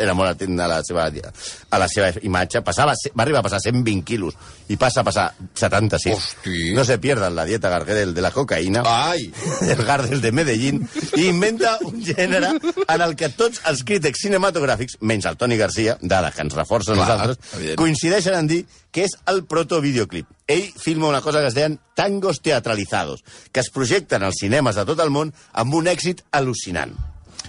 [0.00, 3.60] era molt atent a la seva, a la seva imatge, passava, va arribar a passar
[3.60, 4.36] 120 quilos
[4.72, 6.14] i passa a passar 76.
[6.16, 6.72] Hosti.
[6.72, 8.80] No se pierdan la dieta Gardel de la cocaïna.
[8.88, 9.28] Ai!
[9.68, 10.80] el Gardel de Medellín,
[11.20, 15.98] i inventa un gènere en el que tots els crítics cinematogràfics, menys el Toni Garcia,
[16.00, 17.78] dada que ens reforça Clar, nosaltres, evident.
[17.84, 18.62] coincideixen en dir
[18.94, 20.30] que és el protovideoclip.
[20.48, 24.88] Ell filma una cosa que es deien tangos teatralizados, que es projecten als cinemes de
[24.88, 26.94] tot el món amb un èxit al·lucinant.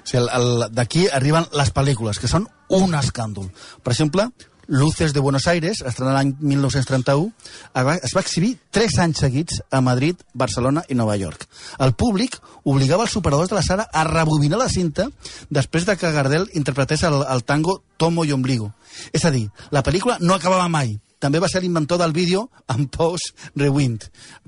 [0.05, 3.49] O sigui, d'aquí arriben les pel·lícules, que són un escàndol.
[3.81, 4.29] Per exemple,
[4.67, 7.31] Luces de Buenos Aires, estrenada l'any 1931,
[7.75, 11.45] es va, exhibir tres anys seguits a Madrid, Barcelona i Nova York.
[11.79, 15.09] El públic obligava els operadors de la sala a rebobinar la cinta
[15.49, 18.73] després de que Gardel interpretés el, el tango Tomo y Ombligo.
[19.13, 20.97] És a dir, la pel·lícula no acabava mai.
[21.25, 24.05] També va ser l'inventor del vídeo en post rewind,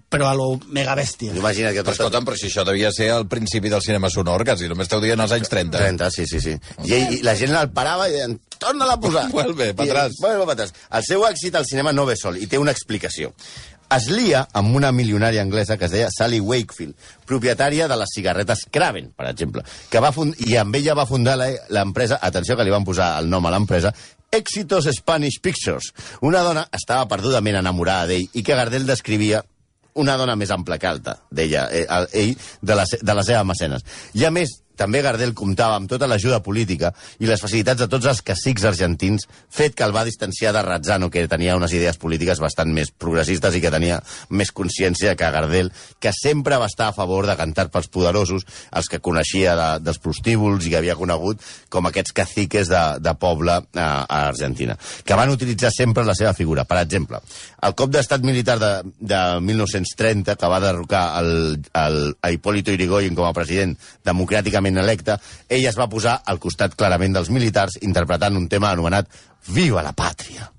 [0.07, 1.33] però a lo megabèstia.
[1.35, 1.97] Imagina't que Però tot...
[1.97, 5.19] escolta'm, però si això devia ser al principi del cinema sonor, quasi, només esteu dient
[5.19, 5.77] als anys 30.
[5.81, 6.53] 30, sí, sí, sí.
[6.85, 9.25] I, I la gent el parava i deien, torna-la a posar.
[9.35, 10.15] Vuelve, pa' atrás.
[10.21, 10.71] Vuelve pa' atrás.
[10.95, 13.33] El seu èxit al cinema no ve sol i té una explicació.
[13.95, 18.65] Es lia amb una milionària anglesa que es deia Sally Wakefield, propietària de les cigarretes
[18.71, 20.35] Craven, per exemple, que va fund...
[20.43, 23.51] i amb ella va fundar la- l'empresa, atenció que li van posar el nom a
[23.55, 23.93] l'empresa,
[24.31, 25.93] Éxitos Spanish Pictures.
[26.21, 29.43] Una dona estava perdudament enamorada d'ell i que Gardel descrivia
[29.97, 33.43] una dona més ampla que alta, deia eh, el- ell, de la, de la seva
[33.43, 33.81] mecenes.
[34.13, 38.07] I a més, també Gardel comptava amb tota l'ajuda política i les facilitats de tots
[38.09, 42.41] els cacics argentins, fet que el va distanciar de Razzano, que tenia unes idees polítiques
[42.43, 46.95] bastant més progressistes i que tenia més consciència que Gardel, que sempre va estar a
[46.95, 51.41] favor de cantar pels poderosos, els que coneixia de, dels prostíbuls i que havia conegut
[51.73, 56.33] com aquests caciques de, de poble a, a Argentina, que van utilitzar sempre la seva
[56.37, 56.67] figura.
[56.67, 57.21] Per exemple,
[57.67, 61.31] el cop d'estat militar de, de 1930, que va derrocar el,
[61.73, 63.75] el, a Hipólito Yrigoyen com a president
[64.07, 65.17] democràticament electe,
[65.49, 69.11] ell es va posar al costat clarament dels militars interpretant un tema anomenat
[69.47, 70.49] Viva la pàtria.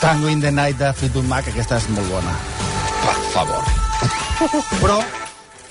[0.00, 2.32] Tango in the Night de Fleetwood Mac, aquesta és molt bona.
[3.02, 3.66] Per favor.
[4.80, 4.96] Però,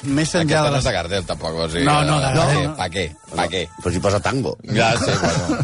[0.04, 0.80] més enllà Aquesta de no les...
[0.84, 1.58] és de Gardel, tampoc.
[1.60, 2.76] O sigui, No, no, de no, Gardel no.
[2.80, 3.06] Pa què?
[3.36, 3.66] Pa què?
[3.82, 4.56] Però si posa tango.
[4.76, 5.60] Ja sé, bueno.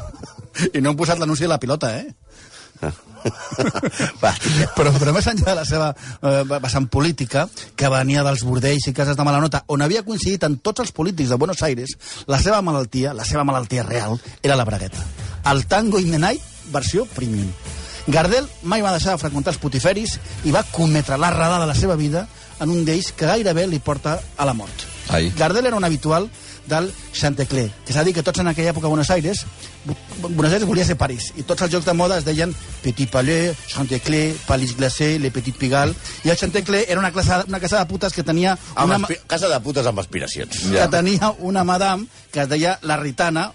[0.73, 2.13] I no hem posat l'anunci de la pilota, eh?
[4.21, 4.31] Va,
[4.75, 8.93] Però, però més enllà de la seva eh, vessant política, que venia dels bordells i
[8.93, 11.95] cases de mala nota, on havia coincidit amb tots els polítics de Buenos Aires,
[12.29, 15.01] la seva malaltia, la seva malaltia real, era la bragueta.
[15.49, 16.43] El tango in the night,
[16.73, 17.49] versió premium.
[18.05, 21.73] Gardel mai va deixar de freqüentar els putiferis i va cometre la rada de la
[21.77, 22.27] seva vida
[22.59, 24.85] en un d'ells que gairebé li porta a la mort.
[25.09, 25.29] Ai.
[25.37, 26.29] Gardel era un habitual
[26.65, 29.43] del Chantecler, que és a dir, que tots en aquella època a Buenos Aires,
[29.85, 29.93] Bu-
[30.33, 33.53] Buenos Aires volia ser París, i tots els jocs de moda es deien Petit Palais,
[33.67, 37.85] Chantecler, Palais Glacé, Le Petit Pigalle, i el Chantecler era una, classe, una casa de
[37.85, 40.57] putes que tenia una, casa de putes amb aspiracions.
[40.71, 43.51] que tenia una madame que es deia la Ritana,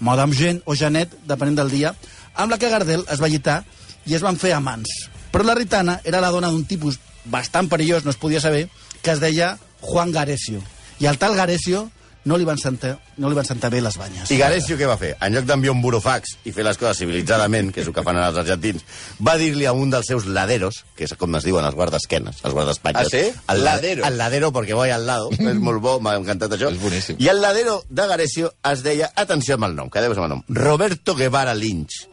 [0.00, 1.94] Madame Jean o Janet, depenent del dia,
[2.34, 3.62] amb la que Gardel es va llitar
[4.04, 4.90] i es van fer amants.
[5.32, 8.68] Però la Ritana era la dona d'un tipus bastant perillós, no es podia saber,
[9.02, 10.62] que es deia Juan Garesio.
[11.00, 11.90] I al tal Garesio
[12.24, 14.30] no li van sentar, no li van sentar bé les banyes.
[14.30, 15.16] I Garesio què va fer?
[15.26, 18.20] En lloc d'enviar un burofax i fer les coses civilitzadament, que és el que fan
[18.22, 18.84] els argentins,
[19.18, 22.54] va dir-li a un dels seus laderos, que és com es diuen els guardesquenes, els
[22.54, 23.08] guardaespatlles...
[23.08, 23.40] Ah, sí?
[23.50, 24.06] El la- Laderos.
[24.06, 25.32] El ladero, perquè voy al lado.
[25.34, 26.70] és molt bo, m'ha encantat això.
[26.70, 27.18] És boníssim.
[27.18, 30.44] I el ladero de Garesio es deia, atenció amb el nom, quedeu amb el nom,
[30.48, 32.04] Roberto Guevara Lynch,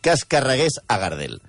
[0.00, 1.40] que es carregués a Gardel.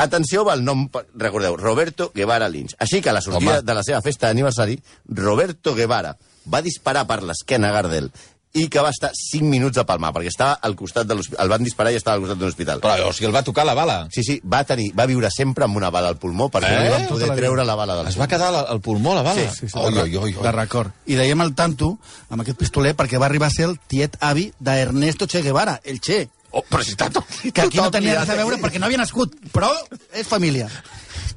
[0.00, 2.74] Atenció el nom, recordeu, Roberto Guevara Lynch.
[2.80, 3.62] Així que a la sortida Home.
[3.68, 6.16] de la seva festa d'aniversari, Roberto Guevara
[6.50, 8.10] va disparar per l'esquena a Gardel
[8.58, 11.44] i que va estar 5 minuts a palmar, perquè estava al costat de l'hospital.
[11.44, 12.80] El van disparar i estava al costat d'un hospital.
[12.82, 14.08] Però, o sigui, el va tocar la bala.
[14.10, 16.74] Sí, sí, va, tenir, va viure sempre amb una bala al pulmó perquè Eh?
[16.80, 19.14] no li van poder Tota treure la bala del Es va quedar al, al pulmó,
[19.14, 19.38] la bala?
[19.38, 20.50] Sí, sí, sí, oi, de, oi, oi, de oi.
[20.56, 20.90] record.
[21.06, 21.92] I dèiem el tanto
[22.28, 26.00] amb aquest pistoler perquè va arribar a ser el tiet avi d'Ernesto Che Guevara, el
[26.00, 27.26] Che, Oh, però si està tot...
[27.54, 29.70] que aquí no tenia res a veure perquè no havia nascut, però
[30.18, 30.68] és família.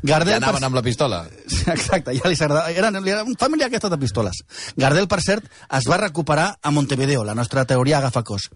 [0.03, 1.21] Gardel, Ja anaven per- amb la pistola.
[1.73, 2.69] Exacte, ja li s'agradava.
[2.75, 4.43] Era, era una família aquesta de pistoles.
[4.75, 8.49] Gardel, per cert, es va recuperar a Montevideo, la nostra teoria agafa cos.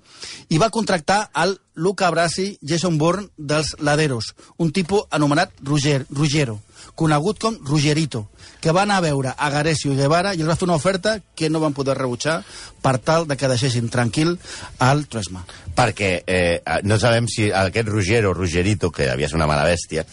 [0.49, 6.59] I va contractar el Luca Brasi, Jason Bourne dels Laderos, un tipus anomenat Roger, Ruggiero,
[6.95, 8.25] conegut com Rugerito,
[8.59, 11.19] que va anar a veure a Garesio i Guevara i els va fer una oferta
[11.37, 12.39] que no van poder rebutjar
[12.81, 14.35] per tal de que deixessin tranquil
[14.81, 15.45] al Tresma.
[15.77, 20.07] perquè eh, no sabem si aquest Roger o Rogerito, que havia ser una mala bèstia,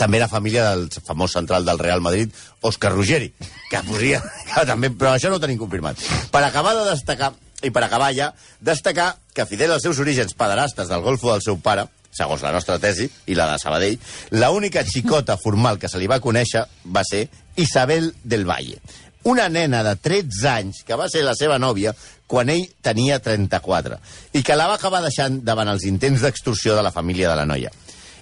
[0.00, 2.32] també era família del famós central del Real Madrid,
[2.64, 3.30] Òscar Ruggeri,
[3.68, 4.22] que podria...
[4.54, 6.00] Que també, però això no ho tenim confirmat.
[6.32, 8.30] Per acabar de destacar, i per acabar ja,
[8.64, 12.78] destacar que fidel als seus orígens pederastes del golfo del seu pare, segons la nostra
[12.82, 14.00] tesi i la de Sabadell,
[14.34, 17.26] la única xicota formal que se li va conèixer va ser
[17.60, 18.80] Isabel del Valle,
[19.28, 21.92] una nena de 13 anys que va ser la seva nòvia
[22.30, 23.98] quan ell tenia 34
[24.38, 27.46] i que la va acabar deixant davant els intents d'extorsió de la família de la
[27.46, 27.72] noia.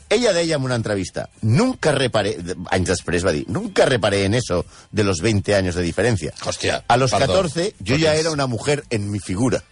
[0.08, 2.36] Ella deia en una entrevista, nunca reparé,
[2.72, 6.32] anys després va dir, nunca reparé en eso de los 20 años de diferencia.
[6.44, 7.26] Hòstia, A los perdó.
[7.26, 9.62] 14 yo ya era una mujer en mi figura.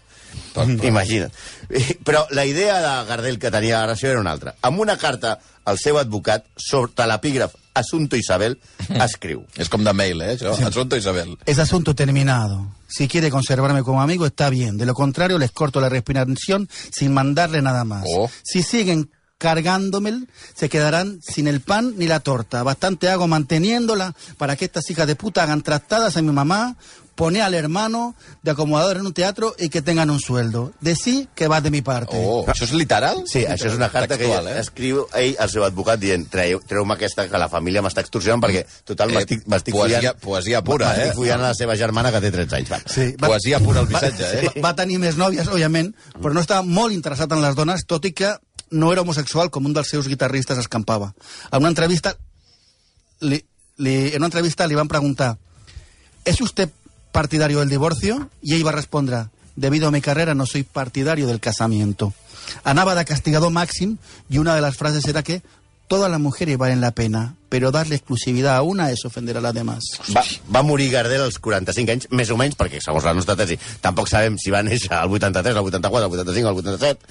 [0.53, 0.87] Perdó.
[0.87, 1.33] Imagina't.
[2.05, 4.55] Però la idea de Gardel que tenia era una altra.
[4.61, 8.57] Amb una carta al seu advocat, sota l'epígraf Asunto Isabel,
[9.05, 9.43] escriu.
[9.61, 10.55] És com de mail, eh, això?
[10.65, 11.37] Asunto Isabel.
[11.45, 12.73] Es asunto terminado.
[12.89, 14.79] Si quiere conservarme como amigo, está bien.
[14.79, 18.05] De lo contrario, les corto la respiración sin mandarle nada más.
[18.07, 18.31] Oh.
[18.43, 22.63] Si siguen cargándome, se quedarán sin el pan ni la torta.
[22.63, 26.77] Bastante hago manteniéndola para que estas hijas de puta hagan trastadas a mi mamá,
[27.15, 30.73] poner al hermano de acomodador en un teatro y que tengan un sueldo.
[30.83, 32.13] Decí que va de mi parte.
[32.21, 33.23] Oh, això és literal?
[33.25, 34.61] Sí, això és una carta Textual, que ell eh?
[34.61, 38.67] escriu ell al seu advocat dient treu, treu-me aquesta que la família m'està extorsionant perquè,
[38.85, 40.21] total, Eh, m'estic m'estic poesia- follant...
[40.27, 41.17] poesia pura, m'estic eh?
[41.17, 42.71] follant a la seva germana que té 13 anys.
[42.75, 42.83] Va.
[42.85, 44.51] Sí, va, Poesia pura al missatge, eh?
[44.59, 48.05] va, va tenir més nòvies, òbviament, però no estava molt interessat en les dones, tot
[48.05, 48.35] i que
[48.71, 51.13] no era homosexual com un dels seus guitarristes escampava.
[51.53, 52.17] En una entrevista
[53.21, 53.41] li,
[53.79, 55.37] li, en una entrevista li van preguntar
[56.25, 56.71] ¿Es usted
[57.13, 58.31] partidario del divorcio?
[58.43, 62.13] Y ell va respondre Debido a mi carrera no soy partidario del casamiento.
[62.63, 63.97] Anava de castigador màxim
[64.29, 65.41] i una de les frases era que
[65.89, 69.55] Todas las mujeres valen la pena, pero darle exclusividad a una es ofender a las
[69.55, 69.85] demás.
[70.17, 73.55] Va, va morir Gardel als 45 anys, més o menys, perquè segons la nostra tesi
[73.85, 77.07] tampoc sabem si va néixer al 83, al 84, al 85, al 87,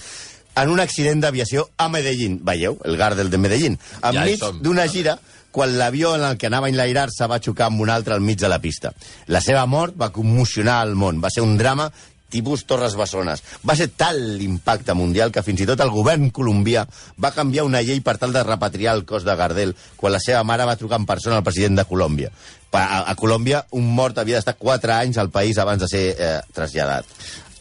[0.55, 2.39] en un accident d'aviació a Medellín.
[2.45, 2.79] Veieu?
[2.85, 3.79] El Gardel de Medellín.
[4.01, 4.61] Ja Enmig som.
[4.61, 5.17] d'una gira
[5.51, 8.39] quan l'avió en el que anava a enlairar-se va xocar amb un altre al mig
[8.39, 8.91] de la pista.
[9.27, 11.21] La seva mort va commocionar el món.
[11.23, 11.91] Va ser un drama
[12.29, 13.43] tipus Torres Bessones.
[13.63, 16.83] Va ser tal l'impacte mundial que fins i tot el govern colombià
[17.21, 20.43] va canviar una llei per tal de repatriar el cos de Gardel quan la seva
[20.43, 22.31] mare va trucar en persona al president de Colòmbia.
[22.75, 26.39] A, a Colòmbia, un mort havia d'estar 4 anys al país abans de ser eh,
[26.51, 27.07] traslladat.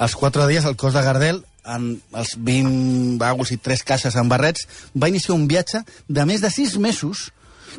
[0.02, 4.33] Als quatre dies, el cos de Gardel, en els 20 vagos i 3 caixes amb
[4.33, 7.31] barrets, va iniciar un viatge de més de 6 mesos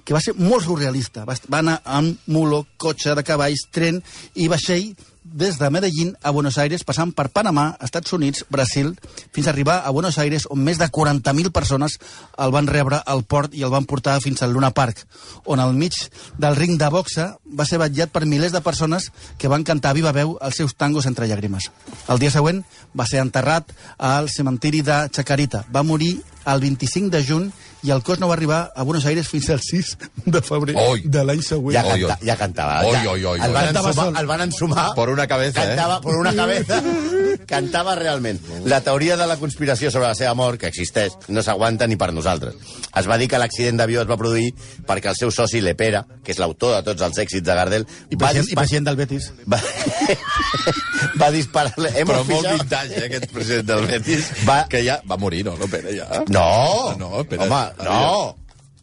[0.04, 1.24] que va ser molt surrealista.
[1.28, 4.02] Va, va anar amb mulo, cotxe de cavalls, tren
[4.36, 4.92] i vaixell
[5.36, 8.94] des de Medellín a Buenos Aires, passant per Panamà, Estats Units, Brasil,
[9.36, 11.98] fins a arribar a Buenos Aires, on més de 40.000 persones
[12.40, 15.04] el van rebre al port i el van portar fins al Luna Park,
[15.44, 15.98] on al mig
[16.40, 20.00] del ring de boxa va ser batllat per milers de persones que van cantar a
[20.00, 21.68] viva veu els seus tangos entre llàgrimes.
[22.08, 22.64] El dia següent
[22.96, 25.66] va ser enterrat al cementiri de Chacarita.
[25.68, 27.52] Va morir el 25 de juny
[27.86, 31.04] i el cos no va arribar a Buenos Aires fins al 6 de febrer Oi.
[31.06, 31.76] de l'any següent.
[31.78, 32.28] Ja, Oi, canta, oi.
[32.28, 32.80] ja cantava.
[32.86, 33.54] Oi, ja, oi, oi, el, oi.
[33.54, 34.88] van Cantava ensumar, el van ensumar.
[34.96, 35.68] Por una cabeza, eh?
[35.76, 36.82] Cantava por una cabeza.
[37.46, 38.40] Cantava realment.
[38.66, 42.12] La teoria de la conspiració sobre la seva mort, que existeix, no s'aguanta ni per
[42.14, 42.56] nosaltres.
[42.96, 44.50] Es va dir que l'accident d'avió es va produir
[44.88, 48.16] perquè el seu soci Lepera, que és l'autor de tots els èxits de Gardel, I
[48.16, 49.32] va, president, I dispar president del Betis.
[49.46, 49.60] va,
[51.22, 51.92] va disparar-le...
[52.00, 55.56] Hem Però molt vintage, eh, aquest president del Betis, Va- que ja va morir, no?
[55.60, 56.24] No, Pere, ja.
[56.34, 57.44] No, No, espera.
[57.46, 58.36] home, no.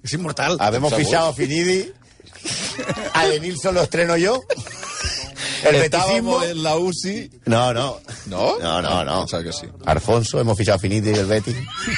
[0.03, 0.57] És immortal.
[0.59, 1.07] Habemos ¿Seguro?
[1.07, 1.93] fichado a Finidi,
[3.15, 4.41] a De Nilsson lo estreno yo,
[5.65, 6.43] el betisismo...
[6.43, 7.31] En la UCI...
[7.47, 8.01] No, no.
[8.27, 8.59] ¿No?
[8.59, 9.21] No, no, no.
[9.21, 9.67] Pensaba que sí.
[9.87, 11.57] Alfonso, hemos fichado a Finidi del Betis.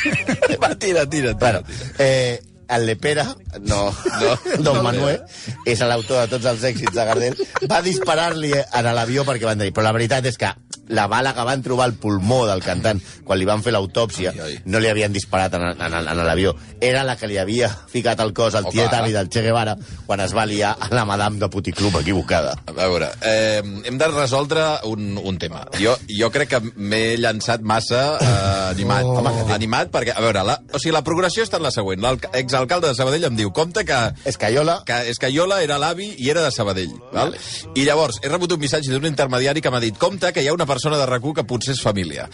[0.63, 1.61] Va, tira, tira, tira.
[1.61, 1.63] Bueno,
[1.99, 5.23] eh, el Lepera, no, No, Don no, Manuel,
[5.69, 7.37] és l'autor de tots els èxits de Gardel,
[7.71, 10.49] va disparar-li a l'avió perquè van dir, però la veritat és que
[10.89, 14.81] la bala que van trobar al pulmó del cantant quan li van fer l'autòpsia no
[14.81, 16.55] li havien disparat en, en, en l'avió.
[16.81, 19.77] Era la que li havia ficat al cos al Oh, tiet avi del Che Guevara
[20.07, 22.55] quan es va liar a la madame de Puticlub equivocada.
[22.67, 25.67] A veure, eh, hem de resoldre un, un tema.
[25.81, 29.05] Jo, jo crec que m'he llançat massa eh, animat.
[29.05, 29.53] Oh.
[29.55, 32.01] Animat perquè, a veure, la, o sigui, la progressió està en la següent.
[32.05, 36.53] L'exalcalde de Sabadell em diu, compte que Escaiola, que Escaiola era l'avi i era de
[36.55, 36.93] Sabadell.
[37.13, 37.37] Val?
[37.75, 40.57] I llavors he rebut un missatge d'un intermediari que m'ha dit compte que hi ha
[40.57, 42.29] una persona de rac que potser és família.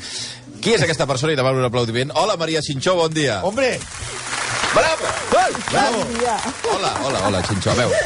[0.60, 1.32] Qui és aquesta persona?
[1.32, 2.10] I demano un aplaudiment.
[2.14, 3.40] Hola, Maria Xinxó, bon dia.
[3.44, 3.78] Hombre,
[4.74, 5.06] Bravo!
[5.70, 6.04] Bravo!
[6.76, 7.70] Hola, hola, hola, Xinxó.
[7.70, 7.96] A veure,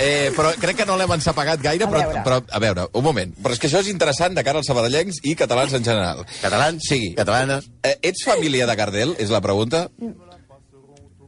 [0.00, 3.34] eh, però crec que no l'hem ensapagat gaire, però, però, a veure, un moment.
[3.42, 6.24] Però és que això és interessant de cara als sabadellencs i catalans en general.
[6.42, 7.14] catalans, Sí.
[7.14, 7.68] catalanes...
[7.82, 9.14] Eh, ets família de Gardel?
[9.18, 9.88] És la pregunta?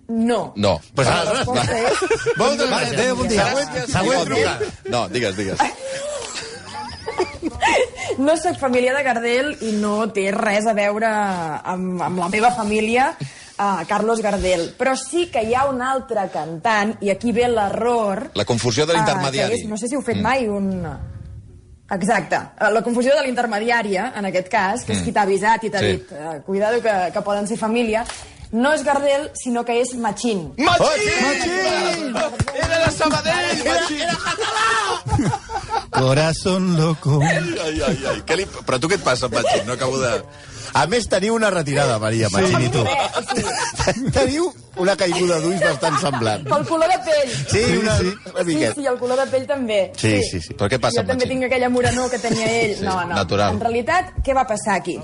[0.08, 0.52] No.
[0.56, 0.80] No.
[0.94, 2.92] Pues Vale, gràcies.
[2.92, 3.46] adéu, bon dia.
[3.46, 4.58] Següent, següent Bon dia.
[4.58, 4.90] trucada.
[4.90, 5.58] No, digues, digues.
[8.18, 12.50] No sóc família de Gardel i no té res a veure amb, amb la meva
[12.56, 14.72] família, uh, Carlos Gardel.
[14.78, 18.30] Però sí que hi ha un altre cantant, i aquí ve l'error...
[18.34, 19.60] La confusió de eh, l'intermediari.
[19.62, 20.72] és- no sé si heu fet mai un...
[21.90, 22.36] Exacte.
[22.60, 25.80] Eh, La confusió de l'intermediària, en aquest cas, que és qui t'ha avisat i t'ha
[25.82, 25.86] Sí.
[25.96, 28.04] dit eh, cuidado que, que poden ser família,
[28.52, 30.52] no és Gardel, sinó que és Machín.
[30.58, 32.14] Machín!
[32.54, 34.08] Era de Sabadell, Machín!
[36.00, 37.20] Corazón loco.
[37.22, 38.22] Ai, ai, ai.
[38.24, 38.46] Què li...
[38.66, 39.66] Però tu què et passa, Machín?
[39.68, 40.14] No acabo de...
[40.74, 42.84] A més, teniu una retirada, Maria Machín i tu.
[43.30, 46.44] Sigui, teniu una caiguda d'ulls bastant semblant.
[46.48, 47.32] pel color de pell.
[47.50, 48.12] Sí, una, sí.
[48.30, 48.74] una Sí, miqueta.
[48.78, 49.80] sí, el color de pell també.
[49.98, 50.54] Sí, sí, sí.
[50.54, 52.76] Però què passa jo amb també tinc aquella morenor que tenia ell.
[52.78, 53.14] Sí, no, no.
[53.18, 53.54] natural.
[53.56, 54.96] En realitat, què va passar aquí?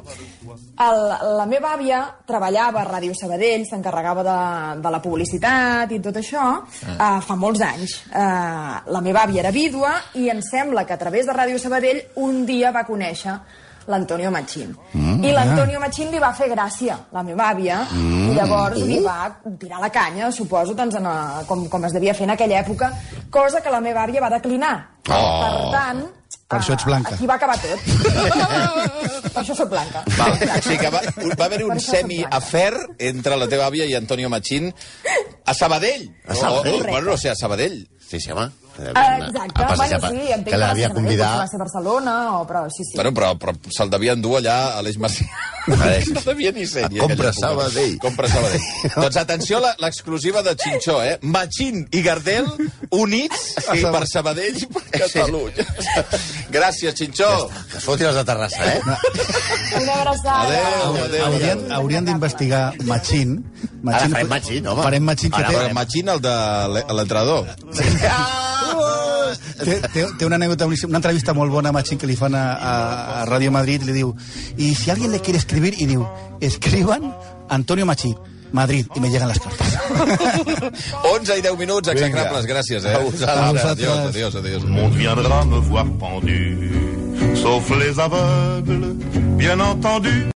[0.87, 1.02] El,
[1.40, 4.38] la meva àvia treballava a Ràdio Sabadell, s'encarregava de,
[4.85, 7.98] de la publicitat i tot això uh, fa molts anys.
[8.12, 12.05] Uh, la meva àvia era vídua i em sembla que a través de Ràdio Sabadell
[12.22, 13.35] un dia va conèixer
[13.87, 14.75] l'Antonio Machín.
[14.92, 19.01] Mm, I l'Antonio Machín li va fer gràcia, la meva àvia, mm, i llavors li
[19.05, 22.61] va tirar la canya, suposo, doncs, en, a, com, com es devia fer en aquella
[22.61, 22.92] època,
[23.31, 24.77] cosa que la meva àvia va declinar.
[25.09, 25.40] Oh.
[25.42, 26.07] Per tant...
[26.46, 27.14] Per això ets eh, blanca.
[27.14, 27.81] Aquí va acabar tot.
[29.33, 30.03] per això sóc blanca.
[30.14, 31.01] Va, o sigui que va,
[31.38, 32.70] va haver-hi un semi-afer
[33.09, 34.70] entre la teva àvia i Antonio Machín
[35.46, 36.07] a Sabadell.
[36.27, 36.83] A Sabadell?
[36.83, 37.81] O, o, bueno, no sé, a Sabadell.
[38.06, 38.50] Sí, sí, home.
[38.94, 41.38] Ah, exacte, A passejar bueno, sí, entenc que l'havia va ser a Sabadell, convidat...
[41.40, 42.94] va ser a Barcelona, o, però sí, sí.
[42.98, 45.26] Bueno, però, però se'l devia endur allà a l'Eix Macià.
[45.66, 46.90] No devia ni ser.
[46.92, 47.33] ni Compra.
[47.33, 47.98] Sabadell.
[47.98, 48.62] Compra Sabadell.
[49.02, 51.18] doncs atenció a la- l'exclusiva de Xinxó, eh?
[51.22, 52.46] Machín i Gardel
[52.90, 55.66] units i per Sabadell i per Catalunya.
[56.57, 57.31] Gràcies, Xinxó.
[57.72, 58.81] Que es fotin els de Terrassa, eh?
[59.81, 60.46] Una abraçada.
[60.46, 61.24] Adéu, adéu.
[61.26, 63.40] Haurien, haurien d'investigar Machín.
[63.87, 64.83] Ara farem Machín, home.
[64.87, 66.37] Farem Machín, que Ara, Machín, el de
[66.74, 67.46] l'e- l'entrenador.
[69.34, 72.44] Té, té, té una anècdota, una entrevista molt bona a Machín que li fan a,
[72.54, 72.76] a,
[73.22, 74.14] a Radio Madrid i li diu,
[74.56, 76.06] y si alguien le quiere escribir, y diu,
[76.40, 77.14] escriban
[77.48, 78.16] Antonio Machín,
[78.52, 79.78] Madrid, y me llegan las cartas.
[81.02, 82.46] 11 i 10 minuts, execrables.
[82.46, 82.94] Gràcies, eh?
[82.94, 83.64] A vosaltres.
[83.64, 84.64] Adiós, adiós, adiós.
[84.64, 88.96] Monde viendra me voir pendu, sauf les aveugles,
[89.36, 90.30] bien entendu.